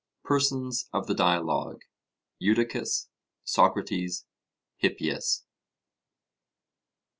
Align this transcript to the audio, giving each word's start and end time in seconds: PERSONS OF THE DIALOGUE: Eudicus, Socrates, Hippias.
PERSONS 0.23 0.89
OF 0.93 1.05
THE 1.05 1.13
DIALOGUE: 1.13 1.81
Eudicus, 2.39 3.07
Socrates, 3.43 4.25
Hippias. 4.77 5.43